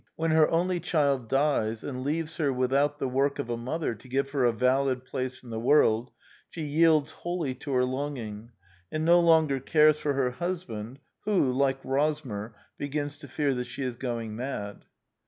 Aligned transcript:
When 0.15 0.31
her 0.31 0.49
only 0.49 0.79
child 0.79 1.29
dies 1.29 1.83
and 1.83 2.03
leaves 2.03 2.37
Her 2.37 2.51
without 2.51 2.97
the 2.97 3.07
work 3.07 3.37
of 3.37 3.51
a 3.51 3.55
mother 3.55 3.93
to 3.93 4.07
give 4.07 4.31
her 4.31 4.45
a 4.45 4.51
valid 4.51 5.05
place 5.05 5.43
in 5.43 5.51
the 5.51 5.59
world, 5.59 6.09
she 6.49 6.63
yields 6.63 7.11
wholly 7.11 7.53
to 7.57 7.73
her 7.73 7.85
longing, 7.85 8.49
and 8.91 9.05
no 9.05 9.19
longer 9.19 9.59
cares 9.59 9.99
for 9.99 10.13
her 10.13 10.31
husband, 10.31 10.97
who, 11.25 11.51
like 11.51 11.77
Rosmer, 11.83 12.55
begins 12.79 13.19
to 13.19 13.27
fear 13.27 13.53
that 13.53 13.67
she 13.67 13.83
is 13.83 13.95
going 13.95 14.35
mad. 14.35 14.85